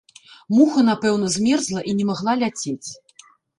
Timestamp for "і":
1.93-1.95